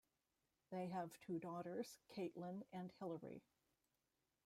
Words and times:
They 0.71 0.87
have 0.87 1.11
two 1.19 1.37
daughters, 1.37 1.99
Caitlin 2.11 2.63
and 2.73 2.91
Hillary. 2.97 3.43